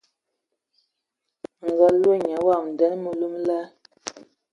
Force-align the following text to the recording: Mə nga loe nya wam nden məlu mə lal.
Mə 1.61 1.67
nga 1.73 1.87
loe 2.01 2.15
nya 2.25 2.37
wam 2.47 2.63
nden 2.73 2.93
məlu 3.03 3.25
mə 3.33 3.39
lal. 3.47 3.67